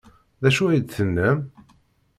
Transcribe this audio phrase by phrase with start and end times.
[0.41, 1.39] D acu ay d-tennam?